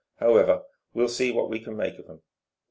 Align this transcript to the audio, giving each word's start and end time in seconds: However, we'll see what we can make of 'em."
However, 0.15 0.63
we'll 0.95 1.07
see 1.09 1.31
what 1.31 1.47
we 1.51 1.59
can 1.59 1.77
make 1.77 1.99
of 1.99 2.09
'em." 2.09 2.23